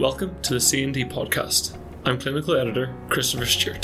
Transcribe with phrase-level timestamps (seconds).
[0.00, 1.76] Welcome to the C&D podcast.
[2.06, 3.82] I'm clinical editor Christopher Stewart.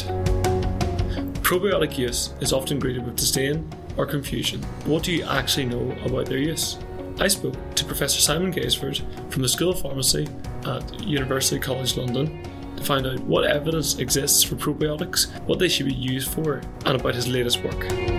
[1.42, 4.63] Probiotic use is often greeted with disdain or confusion.
[4.87, 6.79] What do you actually know about their use?
[7.21, 10.26] I spoke to Professor Simon Gaisford from the School of Pharmacy
[10.65, 12.42] at University College London
[12.78, 16.98] to find out what evidence exists for probiotics, what they should be used for, and
[16.98, 18.16] about his latest work.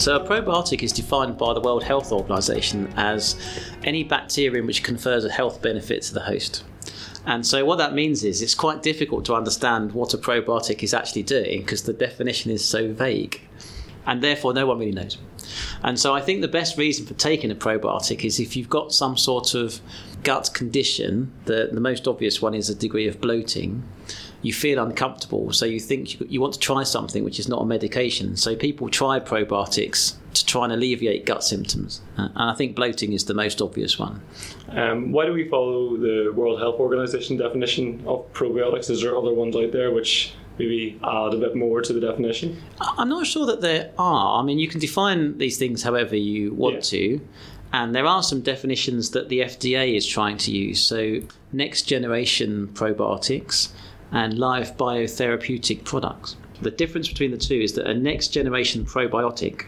[0.00, 3.36] So, a probiotic is defined by the World Health Organization as
[3.84, 6.64] any bacterium which confers a health benefit to the host.
[7.26, 10.94] And so, what that means is it's quite difficult to understand what a probiotic is
[10.94, 13.42] actually doing because the definition is so vague.
[14.06, 15.18] And therefore, no one really knows.
[15.82, 18.94] And so, I think the best reason for taking a probiotic is if you've got
[18.94, 19.82] some sort of
[20.22, 23.82] gut condition, the, the most obvious one is a degree of bloating
[24.42, 27.60] you feel uncomfortable, so you think you, you want to try something which is not
[27.60, 28.36] a medication.
[28.36, 33.12] So people try probiotics to try and alleviate gut symptoms, uh, and I think bloating
[33.12, 34.22] is the most obvious one.
[34.70, 38.90] Um, why do we follow the World Health Organization definition of probiotics?
[38.90, 42.62] Is there other ones out there which maybe add a bit more to the definition?
[42.80, 44.40] I'm not sure that there are.
[44.40, 46.80] I mean, you can define these things however you want yeah.
[46.80, 47.20] to.
[47.72, 50.80] And there are some definitions that the FDA is trying to use.
[50.80, 51.20] So,
[51.52, 53.68] next generation probiotics,
[54.12, 56.36] and live biotherapeutic products.
[56.60, 59.66] The difference between the two is that a next generation probiotic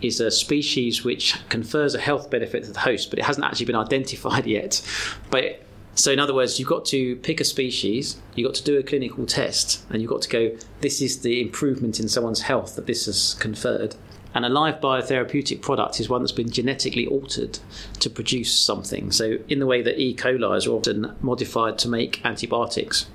[0.00, 3.66] is a species which confers a health benefit to the host, but it hasn't actually
[3.66, 4.82] been identified yet.
[5.30, 5.62] But
[5.94, 8.84] so, in other words, you've got to pick a species, you've got to do a
[8.84, 12.86] clinical test, and you've got to go, this is the improvement in someone's health that
[12.86, 13.96] this has conferred.
[14.32, 17.58] And a live biotherapeutic product is one that's been genetically altered
[17.98, 19.10] to produce something.
[19.10, 20.14] So, in the way that E.
[20.14, 23.06] coli is often modified to make antibiotics,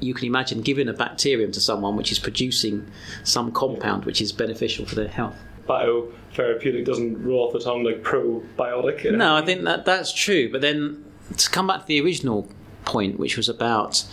[0.00, 2.90] you can imagine giving a bacterium to someone which is producing
[3.24, 5.36] some compound which is beneficial for their health.
[5.68, 9.16] Biotherapeutic doesn't roll off the tongue like probiotic.
[9.16, 10.50] No, I think that that's true.
[10.50, 11.04] But then
[11.36, 12.48] to come back to the original
[12.84, 14.04] point, which was about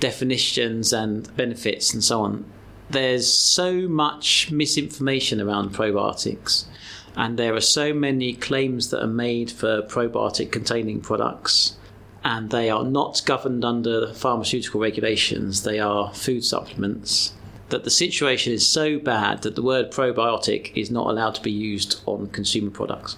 [0.00, 2.44] definitions and benefits and so on,
[2.90, 6.64] there's so much misinformation around probiotics.
[7.16, 11.76] And there are so many claims that are made for probiotic containing products
[12.24, 15.62] and they are not governed under pharmaceutical regulations.
[15.62, 17.34] They are food supplements.
[17.68, 21.50] That the situation is so bad that the word probiotic is not allowed to be
[21.50, 23.16] used on consumer products.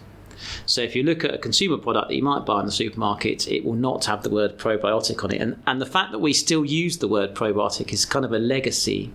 [0.66, 3.48] So if you look at a consumer product that you might buy in the supermarket,
[3.48, 5.40] it will not have the word probiotic on it.
[5.40, 8.38] And, and the fact that we still use the word probiotic is kind of a
[8.38, 9.12] legacy,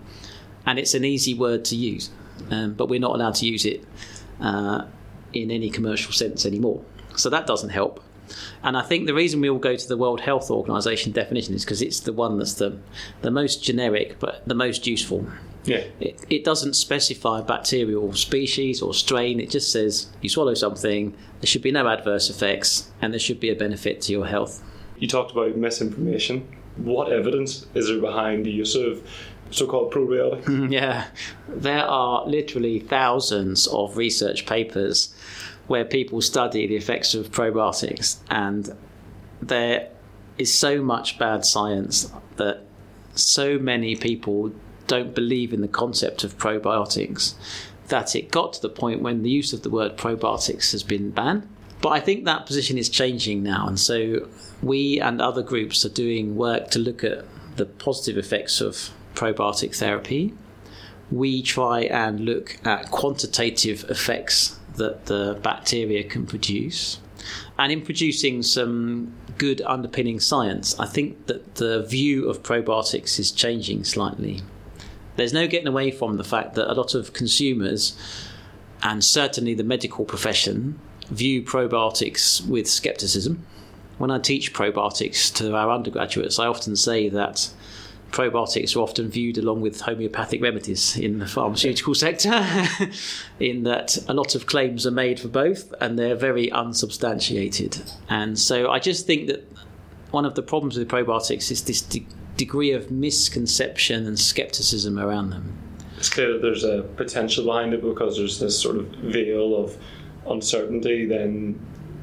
[0.66, 2.10] and it's an easy word to use,
[2.50, 3.84] um, but we're not allowed to use it
[4.40, 4.84] uh,
[5.32, 6.82] in any commercial sense anymore.
[7.16, 8.02] So that doesn't help.
[8.62, 11.64] And I think the reason we all go to the World Health Organization definition is
[11.64, 12.78] because it's the one that's the,
[13.22, 15.26] the most generic but the most useful.
[15.64, 15.84] Yeah.
[16.00, 19.40] It, it doesn't specify bacterial species or strain.
[19.40, 23.40] It just says you swallow something, there should be no adverse effects, and there should
[23.40, 24.62] be a benefit to your health.
[24.98, 26.48] You talked about misinformation.
[26.76, 29.06] What evidence is there behind the use of
[29.52, 30.70] so-called probiotics?
[30.70, 31.06] yeah,
[31.48, 35.14] there are literally thousands of research papers
[35.66, 38.76] where people study the effects of probiotics, and
[39.40, 39.88] there
[40.38, 42.62] is so much bad science that
[43.14, 44.52] so many people
[44.86, 47.34] don't believe in the concept of probiotics
[47.88, 51.10] that it got to the point when the use of the word probiotics has been
[51.10, 51.46] banned.
[51.80, 54.28] But I think that position is changing now, and so
[54.62, 57.24] we and other groups are doing work to look at
[57.56, 60.34] the positive effects of probiotic therapy.
[61.10, 66.98] We try and look at quantitative effects that the bacteria can produce.
[67.58, 73.30] And in producing some good underpinning science, I think that the view of probiotics is
[73.30, 74.40] changing slightly.
[75.16, 77.96] There's no getting away from the fact that a lot of consumers,
[78.82, 80.80] and certainly the medical profession,
[81.10, 83.44] view probiotics with skepticism.
[83.98, 87.50] When I teach probiotics to our undergraduates, I often say that
[88.12, 92.30] probiotics are often viewed along with homeopathic remedies in the pharmaceutical sector,
[93.40, 97.82] in that a lot of claims are made for both and they're very unsubstantiated.
[98.08, 99.50] And so I just think that
[100.10, 102.06] one of the problems with probiotics is this de-
[102.36, 105.58] degree of misconception and skepticism around them.
[105.96, 109.76] It's clear that there's a potential behind it because there's this sort of veil of
[110.28, 111.58] uncertainty, then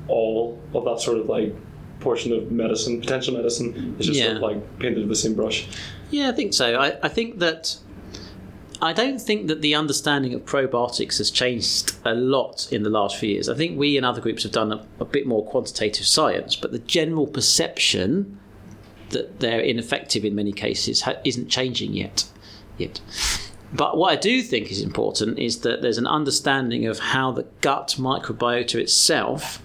[0.07, 1.55] all of that sort of like
[2.00, 4.25] portion of medicine, potential medicine, is just yeah.
[4.25, 5.67] sort of like painted with the same brush.
[6.09, 6.75] Yeah, I think so.
[6.75, 7.77] I, I think that
[8.81, 13.17] I don't think that the understanding of probiotics has changed a lot in the last
[13.17, 13.50] few years.
[13.50, 16.71] I think we and other groups have done a, a bit more quantitative science, but
[16.71, 18.39] the general perception
[19.09, 22.25] that they're ineffective in many cases ha- isn't changing yet.
[22.77, 23.01] Yet.
[23.73, 27.44] But what I do think is important is that there's an understanding of how the
[27.62, 29.62] gut microbiota itself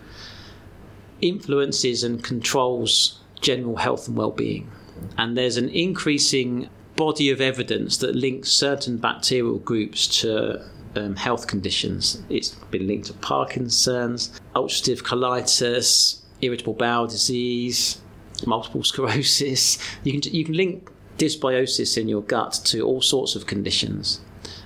[1.20, 4.70] influences and controls general health and well-being.
[5.18, 10.64] And there's an increasing body of evidence that links certain bacterial groups to
[10.96, 12.22] um, health conditions.
[12.28, 18.00] It's been linked to Parkinson's, ulcerative colitis, irritable bowel disease,
[18.46, 19.78] multiple sclerosis.
[20.02, 24.20] You can you can link dysbiosis in your gut to all sorts of conditions.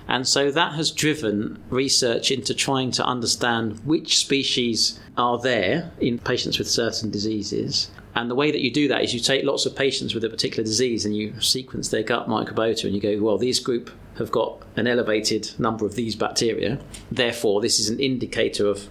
[0.09, 6.19] And so that has driven research into trying to understand which species are there in
[6.19, 7.91] patients with certain diseases.
[8.19, 10.29] And the way that you do that is you take lots of patients with a
[10.29, 14.33] particular disease and you sequence their gut microbiota and you go, well, these group have
[14.33, 16.81] got an elevated number of these bacteria.
[17.13, 18.89] Therefore, this is an indicator of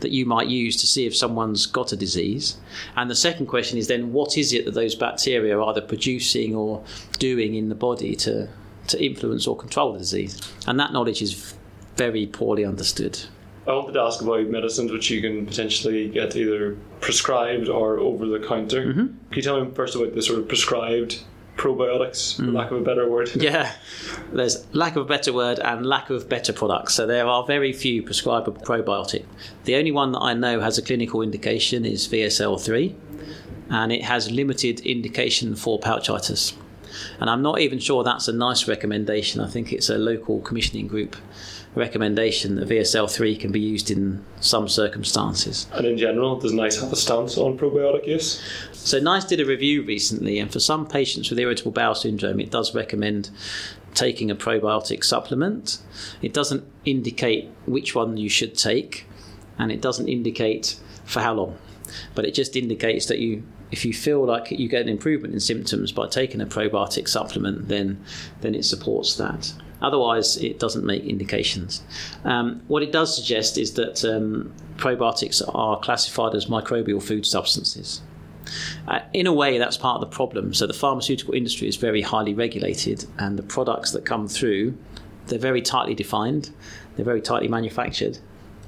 [0.00, 2.58] that you might use to see if someone's got a disease.
[2.94, 6.54] And the second question is then what is it that those bacteria are either producing
[6.54, 6.84] or
[7.18, 8.50] doing in the body to
[8.88, 10.40] to influence or control the disease.
[10.66, 11.54] And that knowledge is
[11.96, 13.18] very poorly understood.
[13.68, 18.24] I wanted to ask about medicines which you can potentially get either prescribed or over
[18.24, 18.86] the counter.
[18.86, 19.06] Mm-hmm.
[19.06, 21.22] Can you tell me first about the sort of prescribed
[21.58, 22.54] probiotics, for mm.
[22.54, 23.30] lack of a better word?
[23.36, 23.70] Yeah,
[24.32, 26.94] there's lack of a better word and lack of better products.
[26.94, 29.26] So there are very few prescribable probiotic.
[29.64, 32.94] The only one that I know has a clinical indication is VSL3,
[33.68, 36.54] and it has limited indication for pouchitis.
[37.20, 39.40] And I'm not even sure that's a NICE recommendation.
[39.40, 41.16] I think it's a local commissioning group
[41.74, 45.66] recommendation that VSL3 can be used in some circumstances.
[45.72, 48.42] And in general, does NICE have a stance on probiotic use?
[48.72, 52.50] So, NICE did a review recently, and for some patients with irritable bowel syndrome, it
[52.50, 53.30] does recommend
[53.94, 55.78] taking a probiotic supplement.
[56.22, 59.06] It doesn't indicate which one you should take,
[59.58, 61.58] and it doesn't indicate for how long,
[62.14, 65.40] but it just indicates that you if you feel like you get an improvement in
[65.40, 68.02] symptoms by taking a probiotic supplement, then
[68.40, 69.52] then it supports that.
[69.80, 71.82] Otherwise, it doesn't make indications.
[72.24, 78.00] Um, what it does suggest is that um, probiotics are classified as microbial food substances.
[78.88, 80.54] Uh, in a way, that's part of the problem.
[80.54, 84.76] So the pharmaceutical industry is very highly regulated, and the products that come through,
[85.26, 86.50] they're very tightly defined,
[86.96, 88.18] they're very tightly manufactured,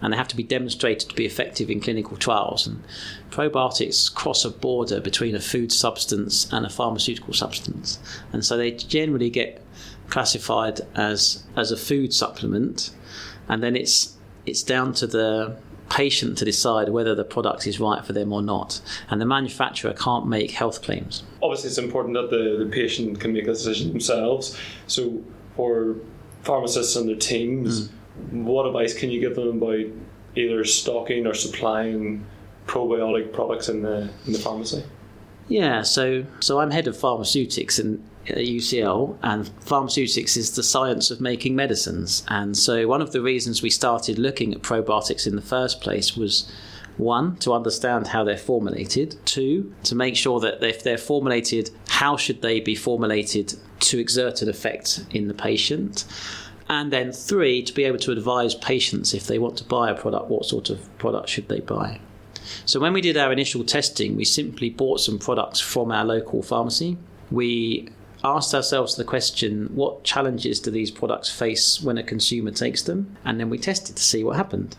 [0.01, 2.67] and they have to be demonstrated to be effective in clinical trials.
[2.67, 2.83] And
[3.31, 7.99] probiotics cross a border between a food substance and a pharmaceutical substance,
[8.33, 9.63] and so they generally get
[10.09, 12.91] classified as as a food supplement,
[13.49, 14.17] and then it's
[14.47, 15.57] it's down to the
[15.91, 18.81] patient to decide whether the product is right for them or not.
[19.11, 21.25] And the manufacturer can't make health claims.
[21.43, 24.57] Obviously, it's important that the, the patient can make a decision themselves.
[24.87, 25.23] So,
[25.57, 25.97] for
[26.45, 27.95] pharmacists and their teams, mm
[28.31, 29.87] what advice can you give them about
[30.37, 32.25] either stocking or supplying
[32.67, 34.85] probiotic products in the in the pharmacy?
[35.49, 41.11] Yeah, so so I'm head of pharmaceutics in at UCL, and pharmaceutics is the science
[41.11, 42.23] of making medicines.
[42.29, 46.17] And so one of the reasons we started looking at probiotics in the first place
[46.17, 46.51] was
[46.97, 52.17] one to understand how they're formulated two to make sure that if they're formulated how
[52.17, 56.05] should they be formulated to exert an effect in the patient
[56.71, 59.95] and then three, to be able to advise patients if they want to buy a
[59.95, 61.99] product, what sort of product should they buy.
[62.65, 66.45] So when we did our initial testing, we simply bought some products from our local
[66.45, 66.97] pharmacy.
[67.29, 67.89] We
[68.23, 73.17] asked ourselves the question what challenges do these products face when a consumer takes them?
[73.25, 74.77] And then we tested to see what happened.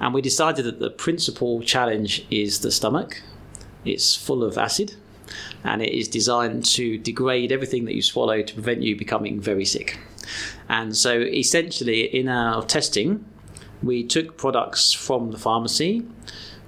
[0.00, 3.22] And we decided that the principal challenge is the stomach.
[3.84, 4.96] It's full of acid
[5.62, 9.64] and it is designed to degrade everything that you swallow to prevent you becoming very
[9.64, 9.96] sick.
[10.70, 13.24] And so essentially, in our testing,
[13.82, 16.06] we took products from the pharmacy,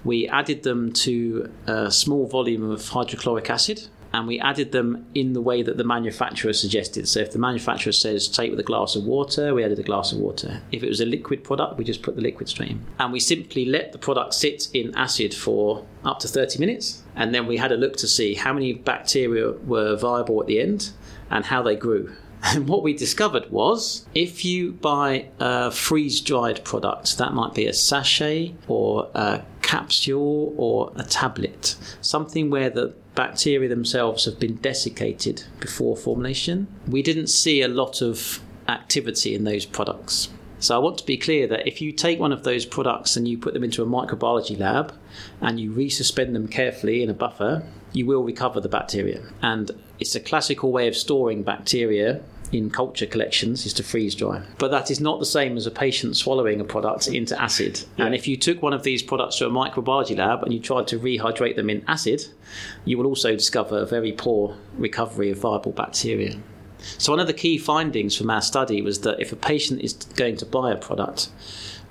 [0.02, 5.34] we added them to a small volume of hydrochloric acid, and we added them in
[5.34, 7.06] the way that the manufacturer suggested.
[7.06, 10.10] So if the manufacturer says take with a glass of water, we added a glass
[10.10, 10.60] of water.
[10.72, 12.84] If it was a liquid product, we just put the liquid stream.
[12.98, 17.04] And we simply let the product sit in acid for up to 30 minutes.
[17.14, 20.60] And then we had a look to see how many bacteria were viable at the
[20.60, 20.90] end
[21.30, 22.12] and how they grew.
[22.42, 27.54] And what we discovered was if you buy uh, a freeze dried product, that might
[27.54, 34.38] be a sachet or a capsule or a tablet, something where the bacteria themselves have
[34.40, 40.28] been desiccated before formulation, we didn't see a lot of activity in those products.
[40.58, 43.26] So I want to be clear that if you take one of those products and
[43.26, 44.94] you put them into a microbiology lab
[45.40, 49.22] and you resuspend them carefully in a buffer, you will recover the bacteria.
[49.42, 52.22] And it's a classical way of storing bacteria
[52.52, 54.42] in culture collections is to freeze dry.
[54.58, 57.80] But that is not the same as a patient swallowing a product into acid.
[57.96, 58.06] Yeah.
[58.06, 60.86] And if you took one of these products to a microbiology lab and you tried
[60.88, 62.26] to rehydrate them in acid,
[62.84, 66.38] you will also discover a very poor recovery of viable bacteria.
[66.98, 69.92] So, one of the key findings from our study was that if a patient is
[69.92, 71.28] going to buy a product,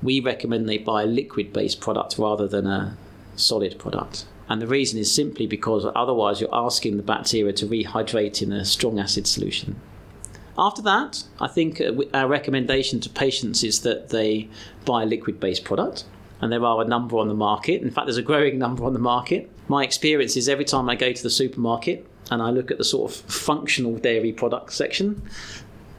[0.03, 2.97] we recommend they buy a liquid based product rather than a
[3.35, 4.25] solid product.
[4.49, 8.65] And the reason is simply because otherwise you're asking the bacteria to rehydrate in a
[8.65, 9.79] strong acid solution.
[10.61, 14.47] After that, I think uh, our recommendation to patients is that they
[14.85, 16.05] buy a liquid based product.
[16.39, 17.81] And there are a number on the market.
[17.81, 19.49] In fact, there's a growing number on the market.
[19.67, 22.83] My experience is every time I go to the supermarket and I look at the
[22.83, 25.23] sort of functional dairy product section,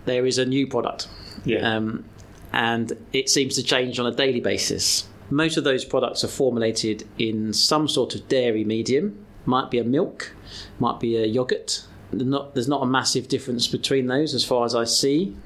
[0.04, 1.08] there is a new product.
[1.44, 1.58] Yeah.
[1.58, 2.04] Um,
[2.52, 5.08] and it seems to change on a daily basis.
[5.28, 9.24] Most of those products are formulated in some sort of dairy medium.
[9.44, 10.32] Might be a milk,
[10.78, 11.84] might be a yogurt.
[12.12, 15.36] Not, there's not a massive difference between those as far as I see.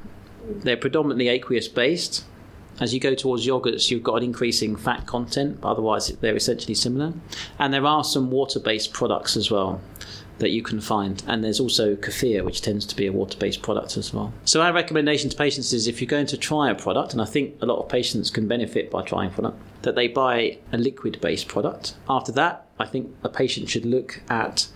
[0.49, 2.25] They're predominantly aqueous based.
[2.79, 6.75] As you go towards yogurts, you've got an increasing fat content, but otherwise they're essentially
[6.75, 7.15] similar.
[7.59, 9.81] And there are some water based products as well
[10.39, 11.23] that you can find.
[11.27, 14.33] And there's also kefir, which tends to be a water based product as well.
[14.45, 17.25] So, our recommendation to patients is if you're going to try a product, and I
[17.25, 21.21] think a lot of patients can benefit by trying product, that they buy a liquid
[21.21, 21.95] based product.
[22.09, 24.69] After that, I think a patient should look at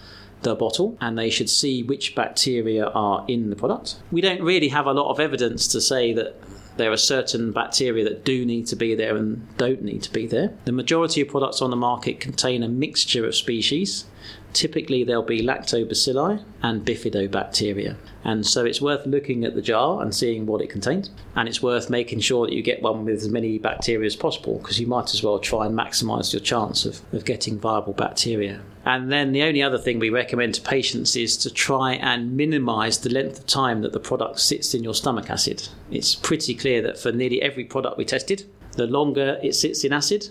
[0.43, 3.97] the bottle and they should see which bacteria are in the product.
[4.11, 6.41] We don't really have a lot of evidence to say that
[6.77, 10.27] there are certain bacteria that do need to be there and don't need to be
[10.27, 10.55] there.
[10.65, 14.07] The majority of products on the market contain a mixture of species
[14.53, 17.97] typically there'll be lactobacilli and bifidobacteria.
[18.25, 21.11] And so it's worth looking at the jar and seeing what it contains.
[21.35, 24.59] And it's worth making sure that you get one with as many bacteria as possible
[24.59, 28.61] because you might as well try and maximize your chance of, of getting viable bacteria.
[28.85, 32.99] And then the only other thing we recommend to patients is to try and minimize
[32.99, 35.69] the length of time that the product sits in your stomach acid.
[35.91, 39.93] It's pretty clear that for nearly every product we tested, the longer it sits in
[39.93, 40.31] acid,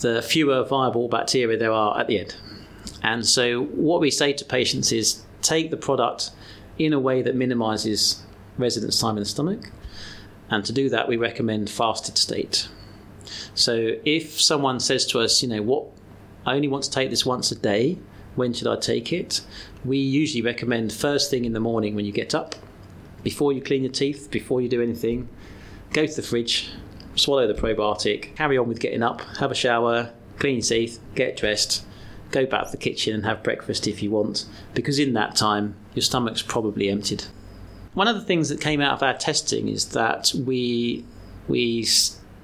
[0.00, 2.36] the fewer viable bacteria there are at the end.
[3.02, 6.30] And so, what we say to patients is take the product
[6.78, 8.22] in a way that minimizes
[8.58, 9.70] residence time in the stomach.
[10.50, 12.68] And to do that, we recommend fasted state.
[13.54, 15.86] So, if someone says to us, you know, what,
[16.46, 17.98] I only want to take this once a day,
[18.36, 19.42] when should I take it?
[19.84, 22.54] We usually recommend first thing in the morning when you get up,
[23.22, 25.28] before you clean your teeth, before you do anything,
[25.92, 26.70] go to the fridge,
[27.16, 31.36] swallow the probiotic, carry on with getting up, have a shower, clean your teeth, get
[31.36, 31.84] dressed,
[32.30, 35.74] go back to the kitchen and have breakfast if you want, because in that time
[35.94, 37.24] your stomach's probably emptied.
[37.92, 41.04] One of the things that came out of our testing is that we
[41.48, 41.84] we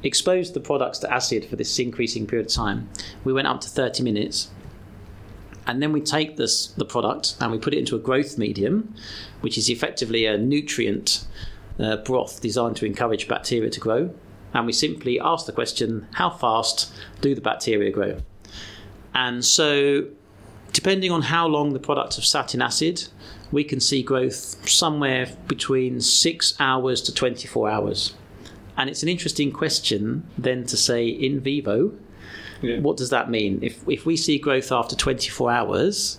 [0.02, 2.88] exposed the products to acid for this increasing period of time.
[3.24, 4.50] We went up to 30 minutes.
[5.66, 8.94] And then we take this the product and we put it into a growth medium,
[9.40, 11.26] which is effectively a nutrient
[11.80, 14.14] uh, broth designed to encourage bacteria to grow.
[14.54, 18.18] And we simply ask the question, how fast do the bacteria grow?
[19.14, 20.06] And so,
[20.72, 23.08] depending on how long the products have sat in acid,
[23.50, 28.14] we can see growth somewhere between six hours to 24 hours.
[28.76, 31.92] And it's an interesting question then to say in vivo,
[32.62, 32.78] yeah.
[32.80, 33.58] what does that mean?
[33.62, 36.18] If, if we see growth after 24 hours,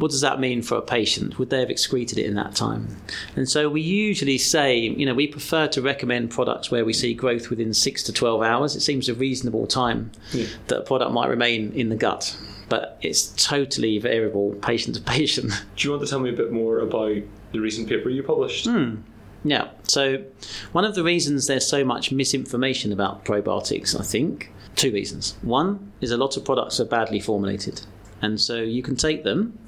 [0.00, 1.38] what does that mean for a patient?
[1.38, 2.96] Would they have excreted it in that time?
[3.36, 7.12] And so we usually say, you know, we prefer to recommend products where we see
[7.12, 8.74] growth within six to 12 hours.
[8.74, 10.46] It seems a reasonable time yeah.
[10.68, 12.34] that a product might remain in the gut.
[12.70, 15.52] But it's totally variable patient to patient.
[15.76, 17.20] Do you want to tell me a bit more about
[17.52, 18.66] the recent paper you published?
[18.66, 19.02] Mm.
[19.44, 19.68] Yeah.
[19.84, 20.24] So,
[20.72, 25.36] one of the reasons there's so much misinformation about probiotics, I think, two reasons.
[25.42, 27.80] One is a lot of products are badly formulated.
[28.22, 29.58] And so you can take them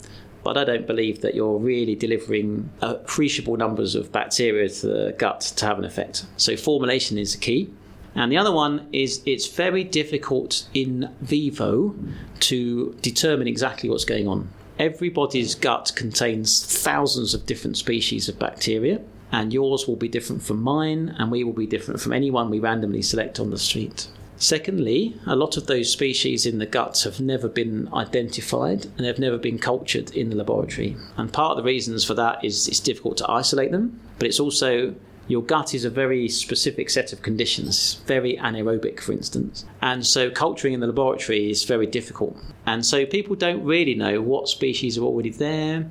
[0.43, 5.41] but I don't believe that you're really delivering appreciable numbers of bacteria to the gut
[5.57, 6.27] to have an effect.
[6.37, 7.73] So formulation is the key.
[8.15, 11.95] And the other one is it's very difficult in vivo
[12.41, 14.51] to determine exactly what's going on.
[14.79, 19.01] Everybody's gut contains thousands of different species of bacteria,
[19.33, 22.61] and yours will be different from mine, and we will be different from anyone we
[22.61, 24.07] randomly select on the street.
[24.37, 29.19] Secondly, a lot of those species in the guts have never been identified and they've
[29.19, 30.97] never been cultured in the laboratory.
[31.17, 34.41] And part of the reasons for that is it's difficult to isolate them, but it's
[34.41, 34.97] also
[35.29, 39.65] your gut is a very specific set of conditions, very anaerobic, for instance.
[39.81, 42.37] And so culturing in the laboratory is very difficult.
[42.67, 45.89] And so people don't really know what species are already there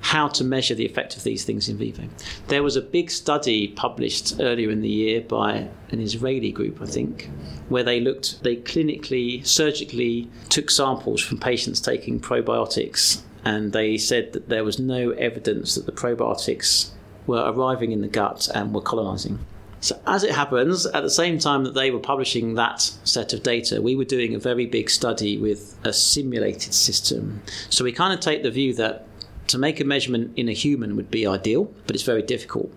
[0.00, 2.04] how to measure the effect of these things in vivo.
[2.46, 6.86] There was a big study published earlier in the year by an Israeli group, I
[6.86, 7.28] think,
[7.68, 14.32] where they looked, they clinically, surgically took samples from patients taking probiotics, and they said
[14.32, 16.90] that there was no evidence that the probiotics
[17.26, 19.38] were arriving in the gut and were colonizing.
[19.80, 23.44] So, as it happens, at the same time that they were publishing that set of
[23.44, 27.42] data, we were doing a very big study with a simulated system.
[27.70, 29.06] So, we kind of take the view that
[29.48, 32.72] to make a measurement in a human would be ideal, but it's very difficult.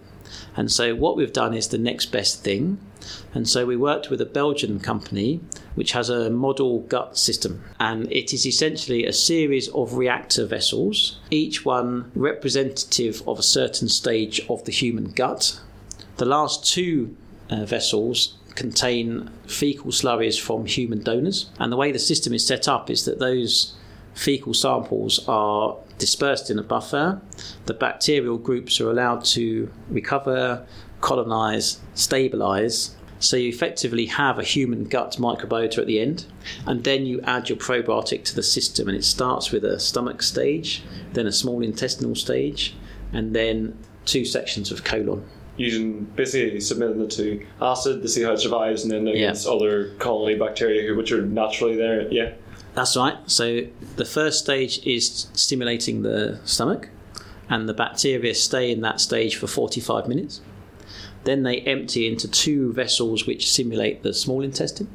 [0.56, 2.80] And so what we've done is the next best thing.
[3.34, 5.42] And so we worked with a Belgian company
[5.76, 7.64] which has a model gut system.
[7.80, 13.90] And it is essentially a series of reactor vessels, each one representative of a certain
[13.90, 15.60] stage of the human gut.
[16.18, 17.16] The last two
[17.50, 21.50] uh, vessels contain fecal slurries from human donors.
[21.60, 23.76] And the way the system is set up is that those
[24.14, 27.22] fecal samples are dispersed in a buffer.
[27.66, 30.66] The bacterial groups are allowed to recover,
[31.00, 32.96] colonize, stabilize.
[33.20, 36.26] So you effectively have a human gut microbiota at the end,
[36.66, 40.24] and then you add your probiotic to the system, and it starts with a stomach
[40.24, 40.82] stage,
[41.14, 42.76] then a small intestinal stage,
[43.14, 45.24] and then two sections of colon
[45.58, 49.52] using basically submitting it to acid to see how it survives, and then against yeah.
[49.52, 52.12] other colony bacteria which are naturally there.
[52.12, 52.34] Yeah,
[52.74, 53.18] that's right.
[53.26, 56.90] So the first stage is stimulating the stomach,
[57.50, 60.42] and the bacteria stay in that stage for 45 minutes.
[61.24, 64.88] Then they empty into two vessels which simulate the small intestine,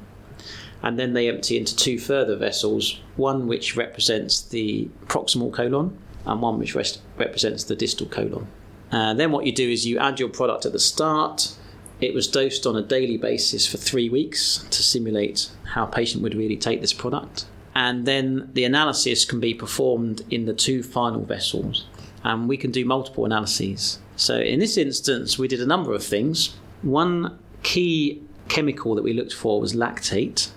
[0.82, 6.40] and then they empty into two further vessels, one which represents the proximal colon, and
[6.40, 8.46] one which rest- represents the distal colon.
[8.90, 11.56] Uh, then what you do is you add your product at the start.
[12.00, 16.34] It was dosed on a daily basis for three weeks to simulate how patient would
[16.34, 17.46] really take this product.
[17.76, 21.84] And then the analysis can be performed in the two final vessels.
[22.24, 23.98] And we can do multiple analyses.
[24.16, 26.56] So in this instance, we did a number of things.
[26.80, 30.48] One key chemical that we looked for was lactate.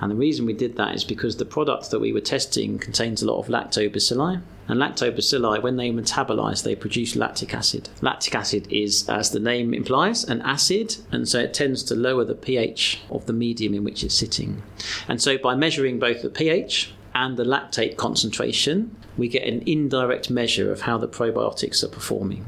[0.00, 3.22] And the reason we did that is because the product that we were testing contains
[3.22, 4.40] a lot of lactobacilli.
[4.68, 7.88] And lactobacilli, when they metabolize, they produce lactic acid.
[8.00, 12.24] Lactic acid is, as the name implies, an acid, and so it tends to lower
[12.24, 14.62] the pH of the medium in which it's sitting.
[15.08, 20.30] And so by measuring both the pH and the lactate concentration, we get an indirect
[20.30, 22.46] measure of how the probiotics are performing.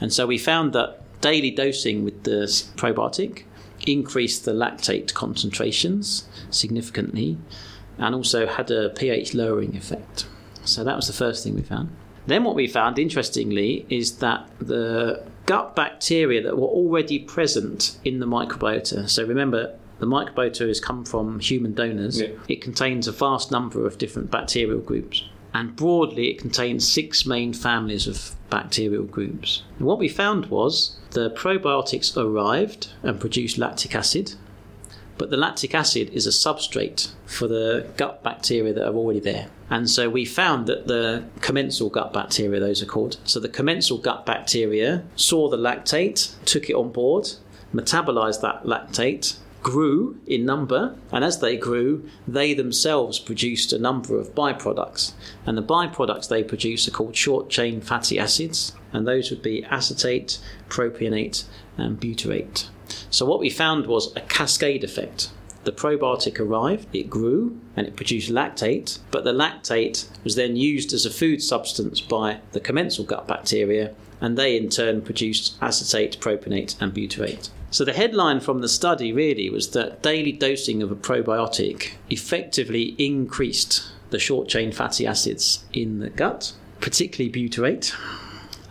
[0.00, 2.44] And so we found that daily dosing with the
[2.76, 3.44] probiotic
[3.86, 7.38] increased the lactate concentrations significantly
[7.98, 10.26] and also had a pH lowering effect.
[10.64, 11.90] So that was the first thing we found.
[12.26, 18.20] Then what we found, interestingly, is that the gut bacteria that were already present in
[18.20, 19.08] the microbiota.
[19.08, 22.20] So remember, the microbiota has come from human donors.
[22.20, 22.28] Yeah.
[22.48, 25.28] It contains a vast number of different bacterial groups.
[25.52, 29.62] And broadly, it contains six main families of bacterial groups.
[29.78, 34.34] And what we found was the probiotics arrived and produced lactic acid,
[35.16, 39.48] but the lactic acid is a substrate for the gut bacteria that are already there.
[39.70, 43.98] And so we found that the commensal gut bacteria, those are called, so the commensal
[43.98, 47.30] gut bacteria saw the lactate, took it on board,
[47.72, 54.18] metabolized that lactate, grew in number, and as they grew, they themselves produced a number
[54.18, 55.12] of byproducts.
[55.46, 59.64] And the byproducts they produce are called short chain fatty acids, and those would be
[59.64, 61.44] acetate, propionate,
[61.78, 62.68] and butyrate.
[63.10, 65.30] So what we found was a cascade effect.
[65.64, 70.92] The probiotic arrived, it grew, and it produced lactate, but the lactate was then used
[70.92, 76.20] as a food substance by the commensal gut bacteria, and they in turn produced acetate,
[76.20, 77.48] propionate, and butyrate.
[77.70, 82.94] So the headline from the study really was that daily dosing of a probiotic effectively
[82.98, 87.92] increased the short chain fatty acids in the gut, particularly butyrate,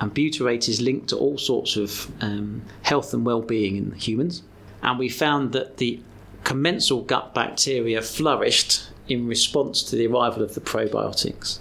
[0.04, 4.44] and butyrate is linked to all sorts of um, health and well-being in humans.
[4.82, 6.02] And we found that the
[6.44, 11.60] commensal gut bacteria flourished in response to the arrival of the probiotics.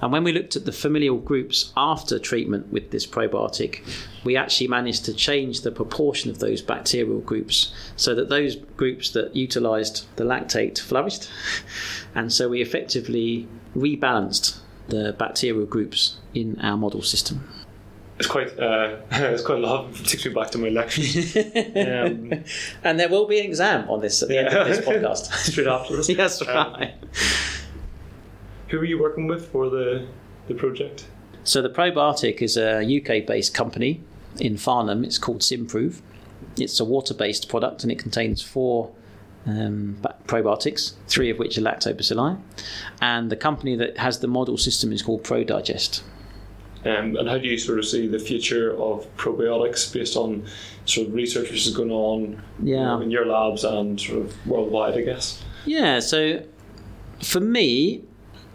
[0.00, 3.82] And when we looked at the familial groups after treatment with this probiotic,
[4.24, 9.10] we actually managed to change the proportion of those bacterial groups so that those groups
[9.10, 11.28] that utilized the lactate flourished.
[12.14, 17.51] And so we effectively rebalanced the bacterial groups in our model system
[18.22, 19.90] it's quite uh, it's quite a lot.
[19.90, 21.36] It takes me back to my lectures.
[21.82, 22.44] Um,
[22.84, 24.40] and there will be an exam on this at the yeah.
[24.42, 25.32] end of this podcast.
[25.32, 26.08] Straight after this.
[26.08, 26.94] Yes, um, right.
[28.68, 30.06] Who are you working with for the
[30.46, 31.06] the project?
[31.44, 34.00] So the Probiotic is a UK based company
[34.38, 35.04] in Farnham.
[35.04, 36.00] It's called Simprove.
[36.56, 38.92] It's a water based product and it contains four
[39.46, 42.40] um, probiotics, three of which are lactobacilli.
[43.00, 46.02] And the company that has the model system is called ProDigest.
[46.84, 50.44] Um, and how do you sort of see the future of probiotics based on
[50.84, 53.00] sort of research which is going on yeah.
[53.00, 55.44] in your labs and sort of worldwide, I guess?
[55.64, 56.42] Yeah, so
[57.22, 58.02] for me,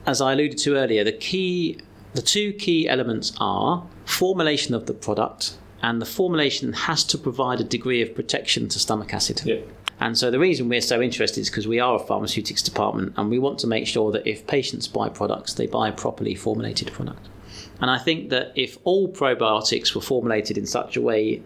[0.05, 1.79] as I alluded to earlier, the key,
[2.13, 7.61] the two key elements are formulation of the product, and the formulation has to provide
[7.61, 9.41] a degree of protection to stomach acid.
[9.45, 9.61] Yeah.
[9.99, 13.29] And so the reason we're so interested is because we are a pharmaceutics department and
[13.29, 16.91] we want to make sure that if patients buy products, they buy a properly formulated
[16.91, 17.27] products.
[17.81, 21.41] And I think that if all probiotics were formulated in such a way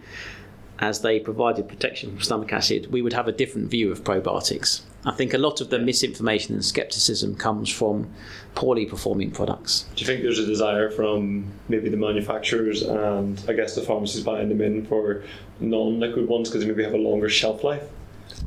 [0.80, 4.82] as they provided protection from stomach acid, we would have a different view of probiotics.
[5.06, 8.12] I think a lot of the misinformation and skepticism comes from
[8.56, 9.86] poorly performing products.
[9.96, 14.24] Do you think there's a desire from maybe the manufacturers and I guess the pharmacies
[14.24, 15.24] buying them in for
[15.60, 17.84] non liquid ones because they maybe have a longer shelf life?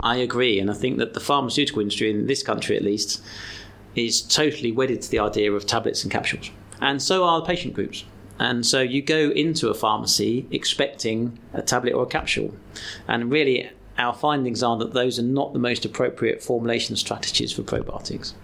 [0.01, 3.23] I agree, and I think that the pharmaceutical industry, in this country at least,
[3.95, 6.51] is totally wedded to the idea of tablets and capsules.
[6.85, 8.05] And so are the patient groups.
[8.39, 12.55] And so you go into a pharmacy expecting a tablet or a capsule.
[13.09, 17.63] And really, our findings are that those are not the most appropriate formulation strategies for
[17.63, 18.35] probiotics.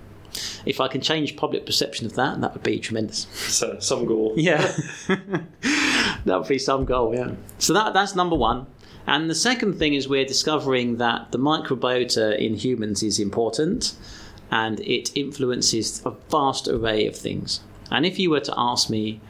[0.65, 3.27] If I can change public perception of that, that would be tremendous.
[3.35, 4.33] So some goal.
[4.37, 4.73] Yeah,
[5.09, 7.15] that would be some goal.
[7.15, 7.33] Yeah.
[7.59, 8.67] So that that's number one.
[9.07, 13.95] And the second thing is we're discovering that the microbiota in humans is important,
[14.51, 17.61] and it influences a vast array of things.
[17.91, 19.21] And if you were to ask me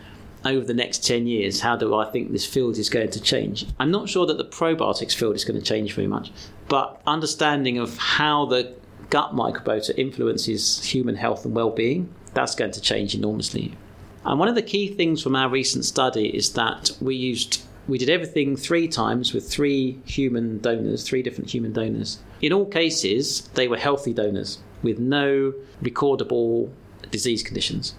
[0.44, 3.66] over the next 10 years, how do I think this field is going to change?
[3.78, 6.30] I'm not sure that the probiotics field is going to change very much,
[6.68, 8.74] but understanding of how the
[9.10, 13.76] gut microbiota influences human health and well-being, that's going to change enormously.
[14.24, 17.98] And one of the key things from our recent study is that we used we
[17.98, 22.20] did everything three times with three human donors, three different human donors.
[22.40, 26.70] In all cases, they were healthy donors with no recordable
[27.10, 27.94] disease conditions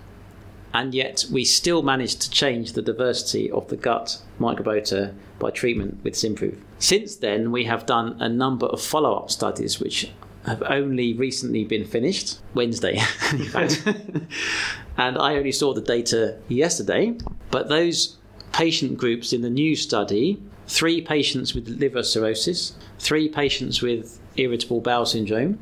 [0.74, 6.00] and yet we still managed to change the diversity of the gut microbiota by treatment
[6.04, 6.60] with Simprove.
[6.80, 10.12] Since then, we have done a number of follow up studies which
[10.46, 13.00] have only recently been finished, Wednesday,
[13.32, 13.86] in fact.
[14.98, 17.16] and I only saw the data yesterday,
[17.52, 18.18] but those
[18.52, 24.80] patient groups in the new study three patients with liver cirrhosis, three patients with irritable
[24.80, 25.60] bowel syndrome,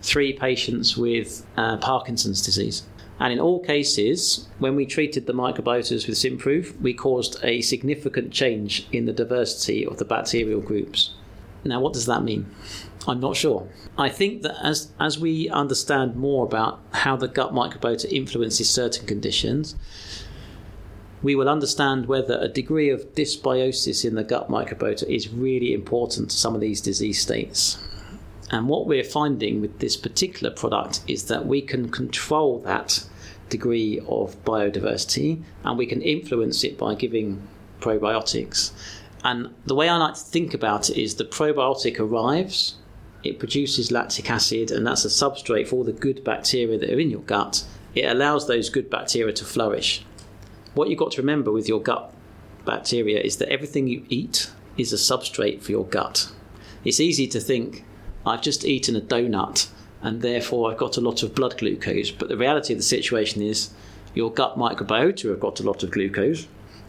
[0.00, 2.82] three patients with uh, Parkinson's disease.
[3.18, 8.32] And in all cases, when we treated the microbiotas with Simprove, we caused a significant
[8.32, 11.14] change in the diversity of the bacterial groups.
[11.64, 12.46] Now, what does that mean?
[13.08, 13.68] I'm not sure.
[13.96, 19.06] I think that as, as we understand more about how the gut microbiota influences certain
[19.06, 19.74] conditions,
[21.22, 26.30] we will understand whether a degree of dysbiosis in the gut microbiota is really important
[26.30, 27.78] to some of these disease states.
[28.50, 33.04] And what we're finding with this particular product is that we can control that
[33.48, 37.42] degree of biodiversity and we can influence it by giving
[37.80, 38.72] probiotics.
[39.24, 42.76] And the way I like to think about it is the probiotic arrives,
[43.24, 47.00] it produces lactic acid, and that's a substrate for all the good bacteria that are
[47.00, 47.64] in your gut.
[47.94, 50.04] It allows those good bacteria to flourish.
[50.74, 52.12] What you've got to remember with your gut
[52.64, 56.30] bacteria is that everything you eat is a substrate for your gut.
[56.84, 57.84] It's easy to think,
[58.26, 59.68] I've just eaten a donut
[60.02, 62.10] and therefore I've got a lot of blood glucose.
[62.10, 63.70] But the reality of the situation is
[64.14, 66.46] your gut microbiota have got a lot of glucose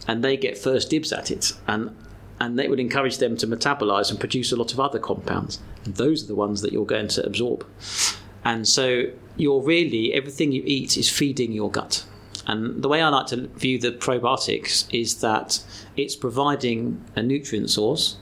[0.07, 1.53] and they get first dibs at it.
[1.67, 1.95] And
[2.39, 5.59] and that would encourage them to metabolize and produce a lot of other compounds.
[5.85, 7.65] And those are the ones that you're going to absorb.
[8.45, 9.05] And so
[9.37, 12.05] you're really everything you eat is feeding your gut.
[12.45, 15.63] And the way I like to view the probiotics is that
[15.97, 18.17] it's providing a nutrient source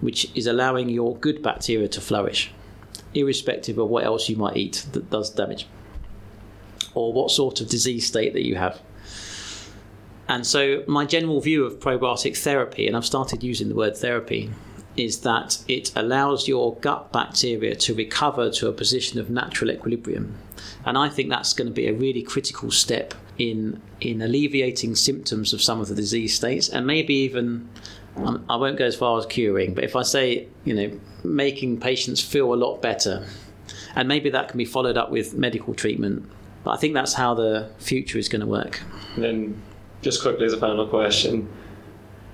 [0.00, 2.52] which is allowing your good bacteria to flourish,
[3.14, 5.66] irrespective of what else you might eat that does damage,
[6.94, 8.80] or what sort of disease state that you have.
[10.28, 14.50] And so, my general view of probiotic therapy, and I've started using the word therapy,
[14.96, 20.36] is that it allows your gut bacteria to recover to a position of natural equilibrium.
[20.84, 25.52] And I think that's going to be a really critical step in in alleviating symptoms
[25.52, 27.68] of some of the disease states and maybe even
[28.16, 31.80] um, I won't go as far as curing, but if I say, you know, making
[31.80, 33.26] patients feel a lot better,
[33.94, 36.28] and maybe that can be followed up with medical treatment.
[36.64, 38.82] But I think that's how the future is going to work.
[39.14, 39.62] And then,
[40.02, 41.48] just quickly as a final question,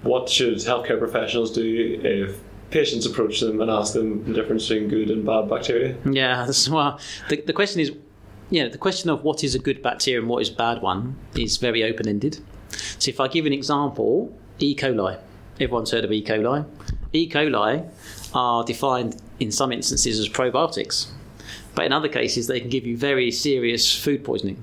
[0.03, 2.39] what should healthcare professionals do if
[2.71, 5.97] patients approach them and ask them the difference between good and bad bacteria?
[6.11, 7.93] Yeah, well, the, the question is,
[8.51, 10.83] you know, the question of what is a good bacteria and what is a bad
[10.83, 12.39] one is very open ended.
[12.99, 14.75] So if I give an example, E.
[14.75, 15.19] coli.
[15.61, 16.23] Everyone's heard of E.
[16.23, 16.67] coli.
[17.13, 17.29] E.
[17.29, 17.89] coli
[18.35, 21.09] are defined in some instances as probiotics,
[21.75, 24.63] but in other cases they can give you very serious food poisoning.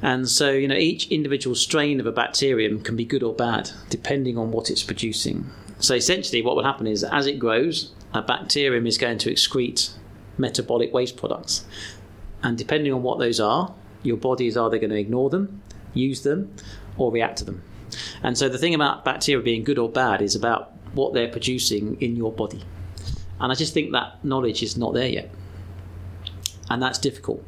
[0.00, 3.70] And so, you know, each individual strain of a bacterium can be good or bad
[3.90, 5.50] depending on what it's producing.
[5.80, 9.90] So, essentially, what will happen is as it grows, a bacterium is going to excrete
[10.36, 11.64] metabolic waste products.
[12.42, 15.62] And depending on what those are, your body is either going to ignore them,
[15.94, 16.54] use them,
[16.96, 17.62] or react to them.
[18.22, 22.00] And so the thing about bacteria being good or bad is about what they're producing
[22.00, 22.62] in your body.
[23.40, 25.30] And I just think that knowledge is not there yet.
[26.70, 27.44] And that's difficult.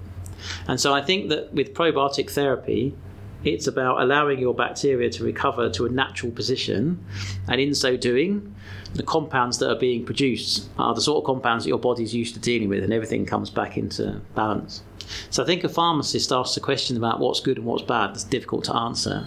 [0.68, 2.94] And so I think that with probiotic therapy,
[3.42, 7.02] It's about allowing your bacteria to recover to a natural position,
[7.48, 8.54] and in so doing,
[8.94, 12.34] the compounds that are being produced are the sort of compounds that your body's used
[12.34, 14.82] to dealing with, and everything comes back into balance.
[15.30, 18.24] So I think a pharmacist asks a question about what's good and what's bad that's
[18.24, 19.26] difficult to answer.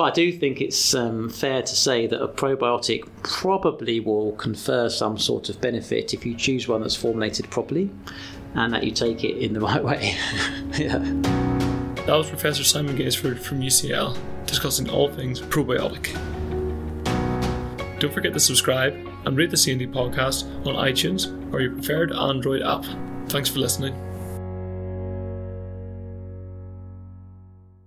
[0.00, 4.88] But I do think it's um, fair to say that a probiotic probably will confer
[4.88, 7.90] some sort of benefit if you choose one that's formulated properly
[8.54, 10.16] and that you take it in the right way.
[10.78, 10.96] yeah.
[12.06, 16.14] That was Professor Simon Gaisford from UCL discussing all things probiotic.
[18.00, 18.94] Don't forget to subscribe
[19.26, 22.86] and rate the C&D podcast on iTunes or your preferred Android app.
[23.28, 24.09] Thanks for listening.